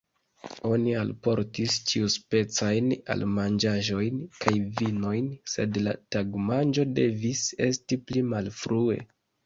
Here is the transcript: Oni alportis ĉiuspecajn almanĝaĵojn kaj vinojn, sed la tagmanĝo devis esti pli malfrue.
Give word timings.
Oni 0.69 0.93
alportis 1.01 1.75
ĉiuspecajn 1.91 2.89
almanĝaĵojn 3.17 4.19
kaj 4.41 4.57
vinojn, 4.81 5.31
sed 5.57 5.81
la 5.87 5.97
tagmanĝo 6.17 6.91
devis 7.01 7.49
esti 7.73 8.05
pli 8.11 8.31
malfrue. 8.37 9.03